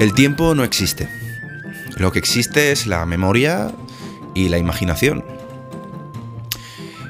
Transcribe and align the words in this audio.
El 0.00 0.14
tiempo 0.14 0.54
no 0.54 0.62
existe. 0.62 1.08
Lo 1.96 2.12
que 2.12 2.20
existe 2.20 2.70
es 2.70 2.86
la 2.86 3.04
memoria 3.04 3.72
y 4.32 4.48
la 4.48 4.56
imaginación. 4.56 5.24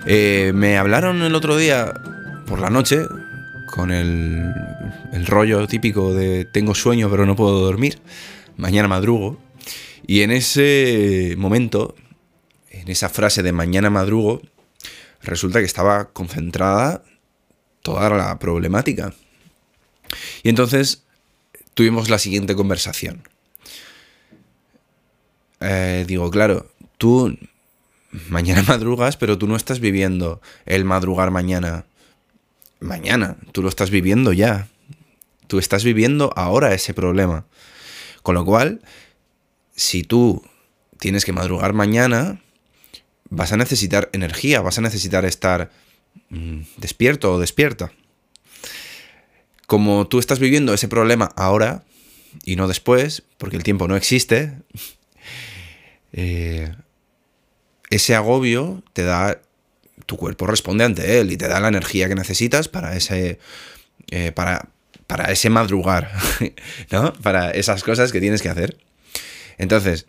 Eh, 0.06 0.52
me 0.54 0.78
hablaron 0.78 1.20
el 1.20 1.34
otro 1.34 1.58
día 1.58 1.92
por 2.46 2.60
la 2.60 2.70
noche 2.70 3.02
con 3.66 3.90
el, 3.90 4.54
el 5.12 5.26
rollo 5.26 5.66
típico 5.66 6.14
de 6.14 6.46
tengo 6.46 6.74
sueño 6.74 7.10
pero 7.10 7.26
no 7.26 7.36
puedo 7.36 7.60
dormir, 7.60 8.00
mañana 8.56 8.88
madrugo. 8.88 9.38
Y 10.06 10.22
en 10.22 10.30
ese 10.30 11.34
momento, 11.36 11.94
en 12.70 12.88
esa 12.88 13.10
frase 13.10 13.42
de 13.42 13.52
mañana 13.52 13.90
madrugo, 13.90 14.40
resulta 15.22 15.58
que 15.58 15.66
estaba 15.66 16.10
concentrada 16.14 17.02
toda 17.82 18.08
la 18.08 18.38
problemática. 18.38 19.12
Y 20.42 20.48
entonces 20.48 21.04
tuvimos 21.78 22.10
la 22.10 22.18
siguiente 22.18 22.56
conversación. 22.56 23.22
Eh, 25.60 26.04
digo, 26.08 26.28
claro, 26.28 26.72
tú 26.96 27.38
mañana 28.28 28.62
madrugas, 28.66 29.16
pero 29.16 29.38
tú 29.38 29.46
no 29.46 29.54
estás 29.54 29.78
viviendo 29.78 30.40
el 30.66 30.84
madrugar 30.84 31.30
mañana. 31.30 31.84
Mañana, 32.80 33.36
tú 33.52 33.62
lo 33.62 33.68
estás 33.68 33.90
viviendo 33.90 34.32
ya. 34.32 34.66
Tú 35.46 35.60
estás 35.60 35.84
viviendo 35.84 36.32
ahora 36.34 36.74
ese 36.74 36.94
problema. 36.94 37.46
Con 38.24 38.34
lo 38.34 38.44
cual, 38.44 38.82
si 39.76 40.02
tú 40.02 40.42
tienes 40.98 41.24
que 41.24 41.32
madrugar 41.32 41.74
mañana, 41.74 42.42
vas 43.30 43.52
a 43.52 43.56
necesitar 43.56 44.10
energía, 44.12 44.62
vas 44.62 44.78
a 44.78 44.82
necesitar 44.82 45.24
estar 45.24 45.70
mm, 46.30 46.62
despierto 46.78 47.34
o 47.34 47.38
despierta. 47.38 47.92
Como 49.68 50.08
tú 50.08 50.18
estás 50.18 50.38
viviendo 50.40 50.72
ese 50.72 50.88
problema 50.88 51.30
ahora 51.36 51.84
y 52.42 52.56
no 52.56 52.66
después, 52.66 53.22
porque 53.36 53.56
el 53.56 53.62
tiempo 53.62 53.86
no 53.86 53.96
existe, 53.96 54.54
eh, 56.12 56.74
ese 57.90 58.14
agobio 58.14 58.82
te 58.94 59.04
da, 59.04 59.40
tu 60.06 60.16
cuerpo 60.16 60.46
responde 60.46 60.84
ante 60.84 61.20
él 61.20 61.30
y 61.30 61.36
te 61.36 61.48
da 61.48 61.60
la 61.60 61.68
energía 61.68 62.08
que 62.08 62.14
necesitas 62.14 62.66
para 62.68 62.96
ese, 62.96 63.38
eh, 64.10 64.32
para, 64.32 64.70
para 65.06 65.30
ese 65.30 65.50
madrugar, 65.50 66.12
¿no? 66.90 67.12
Para 67.12 67.50
esas 67.50 67.84
cosas 67.84 68.10
que 68.10 68.20
tienes 68.20 68.40
que 68.40 68.48
hacer. 68.48 68.78
Entonces, 69.58 70.06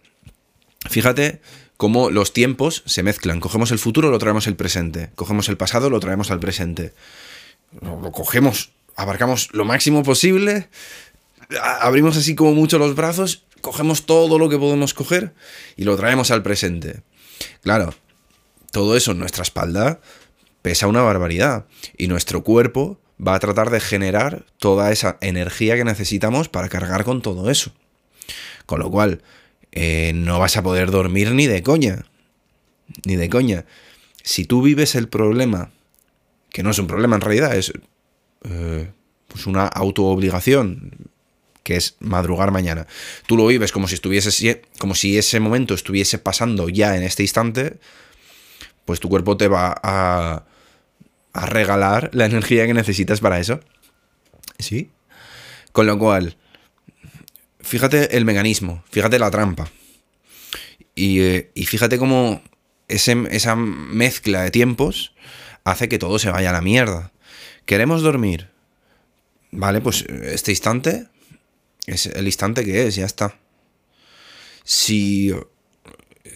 fíjate 0.89 1.41
cómo 1.75 2.09
los 2.11 2.33
tiempos 2.33 2.83
se 2.85 3.03
mezclan. 3.03 3.39
Cogemos 3.39 3.71
el 3.71 3.79
futuro, 3.79 4.09
lo 4.09 4.19
traemos 4.19 4.47
al 4.47 4.55
presente. 4.55 5.09
Cogemos 5.15 5.49
el 5.49 5.57
pasado, 5.57 5.89
lo 5.89 5.99
traemos 5.99 6.31
al 6.31 6.39
presente. 6.39 6.93
Lo, 7.81 8.11
cogemos, 8.11 8.71
abarcamos 8.99 9.47
lo 9.53 9.63
máximo 9.63 10.03
posible, 10.03 10.67
abrimos 11.79 12.17
así 12.17 12.35
como 12.35 12.53
mucho 12.53 12.77
los 12.77 12.95
brazos, 12.95 13.45
cogemos 13.61 14.05
todo 14.05 14.37
lo 14.37 14.49
que 14.49 14.57
podemos 14.57 14.93
coger 14.93 15.33
y 15.77 15.85
lo 15.85 15.95
traemos 15.95 16.31
al 16.31 16.43
presente. 16.43 17.01
Claro, 17.61 17.93
todo 18.71 18.97
eso 18.97 19.11
en 19.13 19.19
nuestra 19.19 19.43
espalda 19.43 20.01
pesa 20.61 20.87
una 20.87 21.01
barbaridad 21.01 21.65
y 21.97 22.09
nuestro 22.09 22.43
cuerpo 22.43 22.99
va 23.25 23.35
a 23.35 23.39
tratar 23.39 23.69
de 23.69 23.79
generar 23.79 24.45
toda 24.57 24.91
esa 24.91 25.17
energía 25.21 25.77
que 25.77 25.85
necesitamos 25.85 26.49
para 26.49 26.67
cargar 26.67 27.05
con 27.05 27.21
todo 27.21 27.49
eso. 27.49 27.71
Con 28.65 28.81
lo 28.81 28.91
cual, 28.91 29.23
eh, 29.71 30.11
no 30.13 30.39
vas 30.39 30.57
a 30.57 30.63
poder 30.63 30.91
dormir 30.91 31.31
ni 31.31 31.47
de 31.47 31.63
coña. 31.63 32.05
Ni 33.05 33.15
de 33.15 33.29
coña. 33.29 33.65
Si 34.23 34.43
tú 34.43 34.61
vives 34.61 34.95
el 34.95 35.07
problema, 35.07 35.71
que 36.49 36.63
no 36.63 36.71
es 36.71 36.79
un 36.79 36.87
problema 36.87 37.15
en 37.15 37.21
realidad, 37.21 37.55
es 37.55 37.71
eh, 38.43 38.91
pues 39.27 39.47
una 39.47 39.67
autoobligación, 39.67 41.09
que 41.63 41.75
es 41.75 41.95
madrugar 41.99 42.51
mañana. 42.51 42.87
Tú 43.27 43.37
lo 43.37 43.45
vives 43.45 43.71
como 43.71 43.87
si 43.87 43.95
estuviese, 43.95 44.61
como 44.79 44.95
si 44.95 45.17
ese 45.17 45.39
momento 45.39 45.73
estuviese 45.73 46.17
pasando 46.17 46.67
ya 46.67 46.97
en 46.97 47.03
este 47.03 47.23
instante, 47.23 47.77
pues 48.85 48.99
tu 48.99 49.07
cuerpo 49.07 49.37
te 49.37 49.47
va 49.47 49.79
a, 49.83 50.45
regalar 51.31 52.09
la 52.11 52.25
energía 52.25 52.65
que 52.65 52.73
necesitas 52.73 53.19
para 53.19 53.39
eso. 53.39 53.59
¿Sí? 54.57 54.89
Con 55.71 55.85
lo 55.85 55.99
cual, 55.99 56.37
fíjate 57.59 58.17
el 58.17 58.25
mecanismo, 58.25 58.83
fíjate 58.89 59.19
la 59.19 59.29
trampa. 59.29 59.69
Y, 60.95 61.19
eh, 61.21 61.51
fíjate 61.55 61.99
cómo 61.99 62.41
esa 62.87 63.55
mezcla 63.55 64.41
de 64.41 64.49
tiempos 64.49 65.13
hace 65.63 65.87
que 65.87 65.99
todo 65.99 66.17
se 66.17 66.31
vaya 66.31 66.49
a 66.49 66.53
la 66.53 66.61
mierda. 66.61 67.11
Queremos 67.65 68.01
dormir. 68.01 68.49
Vale, 69.51 69.81
pues 69.81 70.03
este 70.03 70.51
instante 70.51 71.07
es 71.85 72.05
el 72.07 72.25
instante 72.25 72.63
que 72.63 72.87
es, 72.87 72.95
ya 72.95 73.05
está. 73.05 73.35
Si, 74.63 75.33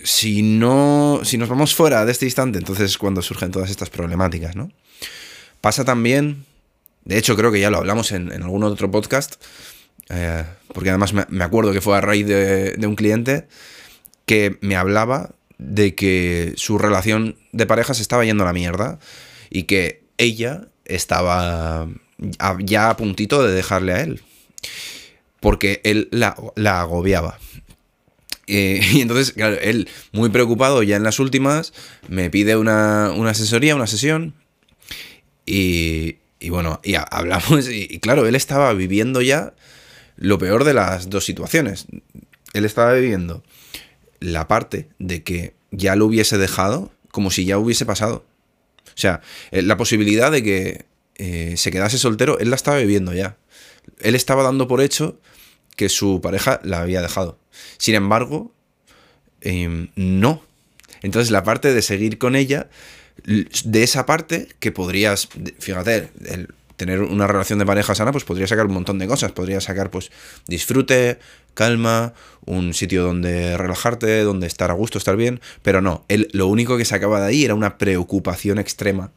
si 0.03 0.41
no. 0.41 1.21
Si 1.23 1.37
nos 1.37 1.49
vamos 1.49 1.75
fuera 1.75 2.05
de 2.05 2.11
este 2.11 2.25
instante, 2.25 2.57
entonces 2.57 2.91
es 2.91 2.97
cuando 2.97 3.21
surgen 3.21 3.51
todas 3.51 3.69
estas 3.69 3.89
problemáticas, 3.89 4.55
¿no? 4.55 4.71
Pasa 5.61 5.85
también. 5.85 6.45
De 7.05 7.17
hecho, 7.17 7.35
creo 7.35 7.51
que 7.51 7.59
ya 7.59 7.69
lo 7.69 7.77
hablamos 7.77 8.11
en, 8.13 8.31
en 8.31 8.43
algún 8.43 8.63
otro 8.63 8.89
podcast 8.89 9.35
eh, 10.09 10.43
porque 10.73 10.89
además 10.89 11.13
me, 11.13 11.43
acuerdo 11.43 11.71
que 11.71 11.81
fue 11.81 11.97
a 11.97 12.01
raíz 12.01 12.27
de, 12.27 12.75
un 12.85 12.95
cliente 12.95 13.47
que 14.25 14.57
me 14.61 14.75
hablaba 14.75 15.31
de 15.57 15.95
que 15.95 16.53
su 16.57 16.77
relación 16.77 17.37
de 17.51 17.65
pareja 17.65 17.93
se 17.93 18.01
estaba 18.01 18.25
yendo 18.25 18.43
a 18.43 18.47
la 18.47 18.53
mierda 18.53 18.99
y 19.49 19.63
que 19.63 20.03
ella 20.17 20.67
estaba 20.85 21.87
ya 22.59 22.89
a 22.89 22.97
puntito 22.97 23.45
de 23.45 23.53
dejarle 23.53 23.93
a 23.93 24.01
él. 24.01 24.21
Porque 25.39 25.81
él 25.83 26.07
la, 26.11 26.35
agobiaba. 26.79 27.37
Eh, 28.47 28.81
y 28.93 29.01
entonces, 29.01 29.33
claro, 29.33 29.57
él, 29.59 29.89
muy 30.11 30.29
preocupado 30.29 30.83
ya 30.83 30.95
en 30.95 31.03
las 31.03 31.19
últimas, 31.19 31.73
me 32.07 32.29
pide 32.29 32.55
una, 32.55 33.07
asesoría, 33.29 33.75
una 33.75 33.87
sesión. 33.87 34.33
Y, 35.45 36.17
bueno, 36.49 36.79
y 36.83 36.95
hablamos. 36.95 37.69
y, 37.69 37.99
claro, 37.99 38.25
él 38.25 38.35
estaba 38.35 38.73
viviendo 38.73 39.21
ya 39.21 39.53
lo 40.15 40.37
peor 40.37 40.63
de 40.63 40.73
las 40.73 41.09
dos 41.09 41.25
situaciones. 41.25 41.87
Él 42.53 42.65
estaba 42.65 42.93
viviendo 42.93 43.43
la 44.19 44.47
parte 44.47 44.87
de 44.99 45.23
que 45.23 45.53
ya 45.71 45.95
lo 45.95 46.05
hubiese 46.05 46.37
dejado 46.37 46.91
como 47.11 47.29
si 47.29 47.45
ya 47.45 47.57
hubiese 47.57 47.85
pasado. 47.85 48.25
O 48.95 48.97
sea, 48.97 49.21
eh, 49.51 49.61
la 49.61 49.77
posibilidad 49.77 50.31
de 50.31 50.43
que 50.43 50.85
eh, 51.15 51.55
se 51.57 51.71
quedase 51.71 51.97
soltero, 51.97 52.39
él 52.39 52.49
la 52.49 52.55
estaba 52.55 52.77
viviendo 52.77 53.13
ya. 53.13 53.37
Él 53.99 54.15
estaba 54.15 54.43
dando 54.43 54.67
por 54.67 54.81
hecho 54.81 55.19
que 55.75 55.89
su 55.89 56.21
pareja 56.21 56.59
la 56.63 56.81
había 56.81 57.01
dejado. 57.01 57.39
Sin 57.77 57.95
embargo, 57.95 58.53
em, 59.41 59.89
no. 59.95 60.43
Entonces 61.01 61.31
la 61.31 61.43
parte 61.43 61.73
de 61.73 61.81
seguir 61.81 62.17
con 62.17 62.35
ella, 62.35 62.69
de 63.25 63.83
esa 63.83 64.05
parte 64.05 64.47
que 64.59 64.71
podrías, 64.71 65.29
fíjate, 65.59 66.09
el, 66.25 66.49
tener 66.75 67.01
una 67.01 67.27
relación 67.27 67.59
de 67.59 67.65
pareja 67.65 67.95
sana, 67.95 68.11
pues 68.11 68.23
podría 68.23 68.47
sacar 68.47 68.65
un 68.65 68.73
montón 68.73 68.99
de 68.99 69.07
cosas. 69.07 69.31
Podría 69.31 69.61
sacar, 69.61 69.89
pues, 69.89 70.11
disfrute, 70.47 71.19
calma, 71.53 72.13
un 72.45 72.73
sitio 72.73 73.03
donde 73.03 73.57
relajarte, 73.57 74.23
donde 74.23 74.47
estar 74.47 74.71
a 74.71 74.73
gusto, 74.73 74.97
estar 74.97 75.15
bien. 75.15 75.41
Pero 75.61 75.81
no, 75.81 76.05
él 76.07 76.29
lo 76.33 76.47
único 76.47 76.77
que 76.77 76.85
sacaba 76.85 77.21
de 77.21 77.27
ahí 77.27 77.45
era 77.45 77.55
una 77.55 77.77
preocupación 77.77 78.59
extrema 78.59 79.11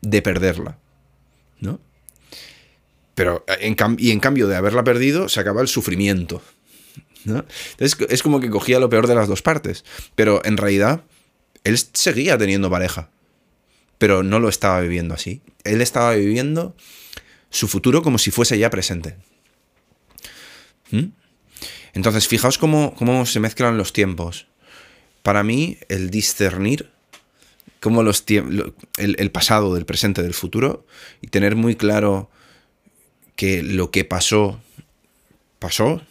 de 0.00 0.22
perderla. 0.22 0.78
¿No? 1.60 1.80
Pero, 3.14 3.44
en 3.60 3.76
y 3.98 4.10
en 4.10 4.20
cambio 4.20 4.48
de 4.48 4.56
haberla 4.56 4.84
perdido, 4.84 5.28
se 5.28 5.40
acaba 5.40 5.62
el 5.62 5.68
sufrimiento. 5.68 6.42
¿no? 7.24 7.44
Es 7.78 8.22
como 8.22 8.40
que 8.40 8.50
cogía 8.50 8.78
lo 8.80 8.90
peor 8.90 9.06
de 9.06 9.14
las 9.14 9.28
dos 9.28 9.40
partes. 9.40 9.84
Pero 10.14 10.44
en 10.44 10.56
realidad, 10.56 11.04
él 11.62 11.78
seguía 11.78 12.36
teniendo 12.36 12.68
pareja 12.68 13.08
pero 13.98 14.22
no 14.22 14.38
lo 14.38 14.48
estaba 14.48 14.80
viviendo 14.80 15.14
así. 15.14 15.42
Él 15.64 15.80
estaba 15.80 16.14
viviendo 16.14 16.76
su 17.50 17.68
futuro 17.68 18.02
como 18.02 18.18
si 18.18 18.30
fuese 18.30 18.58
ya 18.58 18.70
presente. 18.70 19.16
¿Mm? 20.90 21.06
Entonces, 21.94 22.26
fijaos 22.26 22.58
cómo, 22.58 23.26
se 23.26 23.40
mezclan 23.40 23.78
los 23.78 23.92
tiempos. 23.92 24.46
Para 25.22 25.42
mí, 25.42 25.78
el 25.88 26.10
discernir 26.10 26.90
cómo 27.80 28.02
los 28.02 28.24
el, 28.26 28.74
el 28.96 29.30
pasado, 29.30 29.74
del 29.74 29.84
presente, 29.84 30.22
del 30.22 30.34
futuro, 30.34 30.86
y 31.20 31.28
tener 31.28 31.54
muy 31.54 31.76
claro 31.76 32.30
que 33.36 33.62
lo 33.62 33.90
que 33.90 34.04
pasó, 34.04 34.60
pasó 35.58 36.02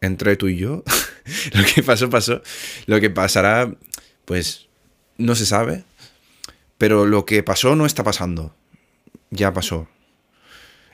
entre 0.00 0.36
tú 0.36 0.48
y 0.48 0.56
yo. 0.56 0.82
lo 1.52 1.64
que 1.74 1.82
pasó, 1.82 2.08
pasó. 2.08 2.42
Lo 2.86 3.00
que 3.00 3.10
pasará, 3.10 3.74
pues 4.24 4.68
no 5.16 5.34
se 5.34 5.46
sabe. 5.46 5.84
Pero 6.78 7.06
lo 7.06 7.26
que 7.26 7.42
pasó 7.42 7.76
no 7.76 7.86
está 7.86 8.04
pasando. 8.04 8.54
Ya 9.30 9.52
pasó. 9.52 9.88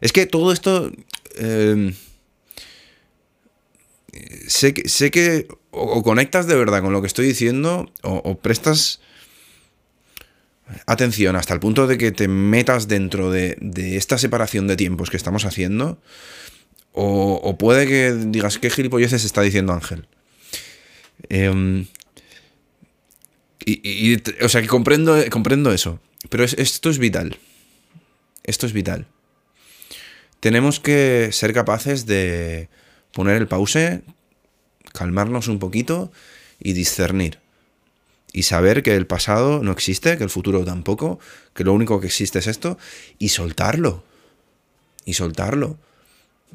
Es 0.01 0.13
que 0.13 0.27
todo 0.27 0.53
esto... 0.53 0.91
Em, 1.37 1.95
sé, 4.47 4.75
que, 4.75 4.89
sé 4.89 5.11
que 5.11 5.49
o, 5.71 6.03
conectas 6.03 6.47
de 6.47 6.55
verdad 6.55 6.83
con 6.83 6.93
lo 6.93 7.01
que 7.01 7.07
estoy 7.07 7.27
diciendo 7.27 7.91
o, 8.03 8.39
prestas 8.39 9.01
atención 10.87 11.37
hasta 11.37 11.53
el 11.53 11.61
punto 11.61 11.87
de 11.87 11.99
que 11.99 12.13
te 12.13 12.29
metas 12.29 12.89
dentro 12.89 13.31
de, 13.31 13.57
esta 13.97 14.19
separación 14.19 14.67
de 14.67 14.77
tiempos 14.77 15.11
que 15.11 15.17
estamos 15.17 15.45
haciendo, 15.45 15.99
O, 16.93 17.57
puede 17.59 17.87
que 17.87 18.13
digas, 18.13 18.59
¿qué 18.59 18.71
gilipolleces 18.71 19.25
está 19.25 19.43
diciendo 19.43 19.73
Ángel? 19.73 20.07
Em, 21.29 21.87
y, 23.67 24.17
o 24.43 24.49
sea, 24.49 24.61
que 24.63 24.69
comprendo, 24.69 25.17
comprendo 25.31 25.73
eso. 25.73 26.01
Pero 26.29 26.45
esto 26.45 26.91
es 26.91 26.99
vital. 26.99 27.39
Esto 28.43 28.67
es 28.67 28.73
vital. 28.73 29.07
Tenemos 30.41 30.81
que 30.81 31.31
ser 31.33 31.55
capaces 31.55 32.05
de 32.07 32.69
poner 33.13 33.37
el 33.37 33.49
pause, 33.49 34.03
calmarnos 34.93 35.49
un 35.49 35.59
poquito 35.59 36.13
y 36.61 36.75
discernir. 36.75 37.39
Y 38.33 38.43
saber 38.43 38.83
que 38.83 38.97
el 38.97 39.07
pasado 39.07 39.63
no 39.63 39.73
existe, 39.73 40.19
que 40.19 40.25
el 40.25 40.31
futuro 40.31 40.65
tampoco, 40.65 41.21
que 41.55 41.65
lo 41.65 41.73
único 41.73 42.01
que 42.01 42.09
existe 42.09 42.41
es 42.41 42.47
esto, 42.47 42.77
y 43.19 43.31
soltarlo. 43.31 44.05
Y 45.05 45.15
soltarlo. 45.15 45.79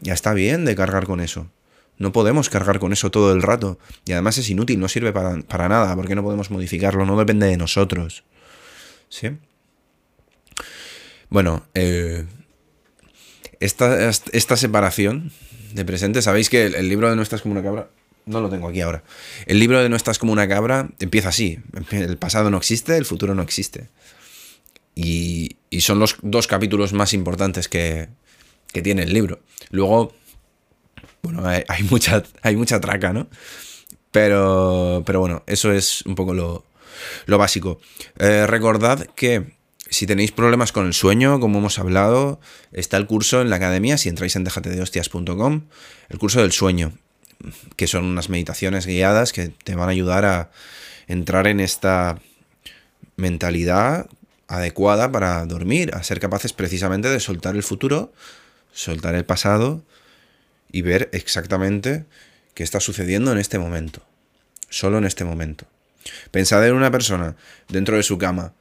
Ya 0.01 0.13
está 0.13 0.33
bien 0.33 0.65
de 0.65 0.75
cargar 0.75 1.05
con 1.05 1.21
eso. 1.21 1.49
No 1.99 2.13
podemos 2.13 2.49
cargar 2.49 2.79
con 2.79 2.93
eso 2.93 3.11
todo 3.11 3.33
el 3.33 3.41
rato. 3.41 3.77
Y 4.05 4.13
además 4.13 4.37
es 4.37 4.49
inútil, 4.49 4.79
no 4.79 4.87
sirve 4.87 5.11
para, 5.11 5.69
nada, 5.69 5.95
porque 5.95 6.15
no 6.15 6.23
podemos 6.23 6.49
modificarlo, 6.49 7.05
no 7.05 7.17
depende 7.17 7.45
de 7.45 7.57
nosotros. 7.57 8.23
¿Sí? 9.09 9.37
Bueno, 11.29 11.65
eh, 11.73 12.25
esta, 13.59 14.09
esta, 14.09 14.55
separación 14.55 15.31
de 15.73 15.83
presente, 15.83 16.21
sabéis 16.21 16.49
que 16.49 16.65
el, 16.65 16.87
libro 16.87 17.09
de 17.09 17.17
No 17.17 17.21
estás 17.21 17.41
como 17.41 17.51
una 17.51 17.61
cabra, 17.61 17.89
no 18.25 18.39
lo 18.39 18.49
tengo 18.49 18.69
aquí 18.69 18.79
ahora. 18.79 19.03
El 19.45 19.59
libro 19.59 19.81
de 19.81 19.89
No 19.89 19.97
estás 19.97 20.19
como 20.19 20.31
una 20.31 20.47
cabra 20.47 20.89
empieza 20.99 21.29
así. 21.29 21.59
El 21.91 22.17
pasado 22.17 22.49
no 22.49 22.57
existe, 22.57 22.95
el 22.95 23.05
futuro 23.05 23.35
no 23.35 23.41
existe. 23.41 23.89
Y, 24.95 25.57
y 25.69 25.81
son 25.81 25.99
los 25.99 26.15
dos 26.21 26.47
capítulos 26.47 26.93
más 26.93 27.13
importantes 27.13 27.67
que, 27.67 28.07
que 28.71 28.81
tiene 28.81 29.03
el 29.03 29.13
libro. 29.13 29.41
Luego, 29.69 30.13
bueno, 31.21 31.43
hay, 31.45 31.83
mucha, 31.89 32.23
hay 32.41 32.55
mucha 32.55 32.79
traca, 32.79 33.13
¿no? 33.13 33.27
Pero, 34.11 35.03
pero 35.05 35.19
bueno, 35.19 35.43
eso 35.45 35.71
es 35.71 36.03
un 36.05 36.15
poco 36.15 36.33
lo, 36.33 36.63
básico. 37.27 37.79
Eh, 38.17 38.47
recordad 38.47 39.05
que 39.15 39.53
si 39.89 40.07
tenéis 40.07 40.31
problemas 40.31 40.71
con 40.71 40.85
el 40.85 40.93
sueño, 40.93 41.39
como 41.39 41.59
hemos 41.59 41.79
hablado, 41.79 42.39
está 42.71 42.97
el 42.97 43.05
curso 43.05 43.41
en 43.41 43.49
la 43.49 43.57
academia, 43.57 43.97
si 43.97 44.09
entráis 44.09 44.35
en 44.35 44.43
dejatedehostias.com, 44.43 45.61
el 46.09 46.19
curso 46.19 46.41
del 46.41 46.51
sueño, 46.51 46.93
que 47.75 47.87
son 47.87 48.05
unas 48.05 48.29
meditaciones 48.29 48.85
guiadas 48.85 49.33
que 49.33 49.49
te 49.49 49.75
van 49.75 49.89
a 49.89 49.91
ayudar 49.91 50.25
a 50.25 50.51
entrar 51.07 51.47
en 51.47 51.59
esta 51.59 52.19
mentalidad 53.15 54.07
adecuada 54.47 55.11
para 55.11 55.45
dormir, 55.45 55.91
a 55.93 56.03
ser 56.03 56.19
capaces 56.19 56.53
precisamente 56.53 57.09
de 57.09 57.19
soltar 57.19 57.55
el 57.55 57.63
futuro 57.63 58.11
soltar 58.73 59.15
el 59.15 59.25
pasado 59.25 59.83
y 60.71 60.81
ver 60.81 61.09
exactamente 61.13 62.05
qué 62.53 62.63
está 62.63 62.79
sucediendo 62.79 63.31
en 63.31 63.37
este 63.37 63.59
momento. 63.59 64.01
Solo 64.69 64.97
en 64.97 65.05
este 65.05 65.23
momento. 65.23 65.65
Pensad 66.31 66.65
en 66.67 66.75
una 66.75 66.91
persona 66.91 67.35
dentro 67.67 67.97
de 67.97 68.03
su 68.03 68.17
cama 68.17 68.53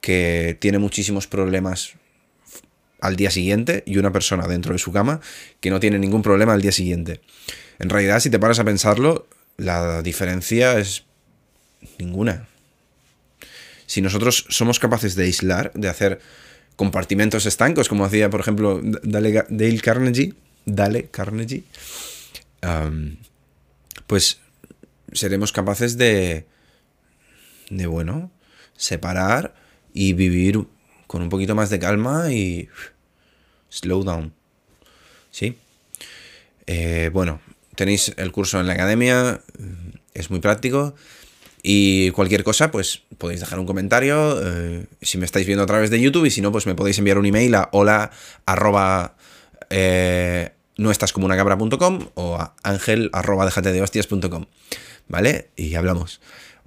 que 0.00 0.56
tiene 0.60 0.78
muchísimos 0.78 1.26
problemas 1.26 1.94
al 3.00 3.16
día 3.16 3.30
siguiente 3.30 3.82
y 3.86 3.98
una 3.98 4.12
persona 4.12 4.46
dentro 4.46 4.72
de 4.72 4.78
su 4.78 4.92
cama 4.92 5.20
que 5.60 5.70
no 5.70 5.80
tiene 5.80 5.98
ningún 5.98 6.22
problema 6.22 6.52
al 6.52 6.62
día 6.62 6.72
siguiente. 6.72 7.20
En 7.78 7.88
realidad, 7.88 8.20
si 8.20 8.30
te 8.30 8.38
paras 8.38 8.58
a 8.58 8.64
pensarlo, 8.64 9.26
la 9.56 10.02
diferencia 10.02 10.78
es 10.78 11.04
ninguna. 11.98 12.46
Si 13.86 14.00
nosotros 14.02 14.46
somos 14.48 14.78
capaces 14.78 15.14
de 15.14 15.24
aislar, 15.24 15.72
de 15.74 15.88
hacer 15.88 16.20
compartimentos 16.76 17.46
estancos, 17.46 17.88
como 17.88 18.04
hacía, 18.04 18.30
por 18.30 18.40
ejemplo, 18.40 18.80
Dale 18.82 19.80
Carnegie, 19.82 20.34
Dale 20.64 21.08
Carnegie, 21.10 21.64
pues 24.06 24.40
seremos 25.12 25.52
capaces 25.52 25.96
de, 25.96 26.46
de, 27.70 27.86
bueno, 27.86 28.30
separar 28.76 29.54
y 29.92 30.12
vivir 30.12 30.66
con 31.06 31.22
un 31.22 31.28
poquito 31.28 31.54
más 31.54 31.70
de 31.70 31.78
calma 31.78 32.32
y 32.32 32.68
slow 33.68 34.04
down. 34.04 34.32
¿Sí? 35.30 35.56
Eh, 36.66 37.10
bueno, 37.12 37.40
tenéis 37.74 38.14
el 38.16 38.32
curso 38.32 38.60
en 38.60 38.66
la 38.66 38.74
academia, 38.74 39.40
es 40.14 40.30
muy 40.30 40.40
práctico. 40.40 40.94
Y 41.62 42.10
cualquier 42.12 42.42
cosa, 42.42 42.70
pues 42.70 43.02
podéis 43.18 43.40
dejar 43.40 43.58
un 43.58 43.66
comentario 43.66 44.40
eh, 44.42 44.86
si 45.02 45.18
me 45.18 45.26
estáis 45.26 45.46
viendo 45.46 45.62
a 45.62 45.66
través 45.66 45.90
de 45.90 46.00
YouTube 46.00 46.24
y 46.24 46.30
si 46.30 46.40
no, 46.40 46.52
pues 46.52 46.66
me 46.66 46.74
podéis 46.74 46.98
enviar 46.98 47.18
un 47.18 47.26
email 47.26 47.54
a 47.54 47.68
hola 47.72 48.10
arroba 48.46 49.16
eh, 49.70 50.50
no 50.76 50.90
estás 50.90 51.12
como 51.12 51.26
una 51.26 51.36
cabra.com 51.36 52.08
o 52.14 52.36
a 52.36 52.54
ángel 52.62 53.10
arroba 53.12 53.48
de 53.48 53.82
hostias.com. 53.82 54.46
¿Vale? 55.08 55.50
Y 55.56 55.74
hablamos. 55.74 56.20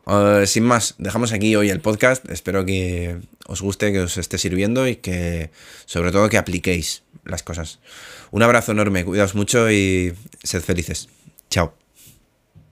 Eh, 0.07 0.45
sin 0.47 0.63
más, 0.63 0.95
dejamos 0.97 1.31
aquí 1.31 1.55
hoy 1.55 1.69
el 1.69 1.81
podcast. 1.81 2.29
Espero 2.29 2.65
que 2.65 3.19
os 3.47 3.61
guste, 3.61 3.91
que 3.91 4.01
os 4.01 4.17
esté 4.17 4.37
sirviendo 4.37 4.87
y 4.87 4.97
que 4.97 5.51
sobre 5.85 6.11
todo 6.11 6.29
que 6.29 6.37
apliquéis 6.37 7.03
las 7.23 7.43
cosas. 7.43 7.79
Un 8.31 8.43
abrazo 8.43 8.71
enorme, 8.71 9.05
cuidaos 9.05 9.35
mucho 9.35 9.71
y 9.71 10.13
sed 10.43 10.61
felices. 10.61 11.09
Chao. 11.49 11.82